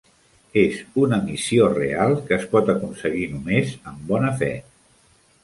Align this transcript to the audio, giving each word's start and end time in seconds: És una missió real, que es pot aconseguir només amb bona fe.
És 0.59 0.77
una 1.01 1.19
missió 1.25 1.67
real, 1.73 2.15
que 2.31 2.39
es 2.39 2.47
pot 2.55 2.73
aconseguir 2.75 3.29
només 3.35 3.77
amb 3.93 4.11
bona 4.15 4.35
fe. 4.43 4.51